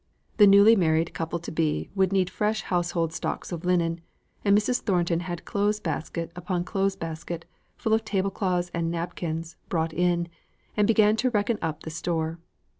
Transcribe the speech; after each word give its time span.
The 0.37 0.47
newly 0.47 0.75
married 0.75 1.13
couple 1.13 1.37
to 1.37 1.51
be 1.51 1.91
would 1.93 2.11
need 2.11 2.27
fresh 2.31 2.63
household 2.63 3.13
stocks 3.13 3.51
of 3.51 3.63
linen: 3.65 4.01
and 4.43 4.57
Mrs. 4.57 4.81
Thornton 4.81 5.19
had 5.19 5.45
clothes 5.45 5.79
basket 5.79 6.31
upon 6.35 6.63
clothes 6.63 6.95
basket, 6.95 7.45
full 7.75 7.93
of 7.93 8.03
table 8.03 8.31
cloths 8.31 8.71
and 8.73 8.89
napkins, 8.89 9.57
brought 9.69 9.93
in, 9.93 10.27
and 10.75 10.87
began 10.87 11.17
to 11.17 11.29
reckon 11.29 11.59
up 11.61 11.83
the 11.83 11.91
store. 11.91 12.39